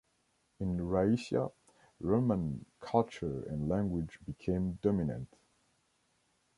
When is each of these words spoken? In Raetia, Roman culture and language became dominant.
In 0.61 0.79
Raetia, 0.79 1.51
Roman 1.99 2.65
culture 2.79 3.43
and 3.47 3.69
language 3.69 4.17
became 4.25 4.79
dominant. 4.81 5.29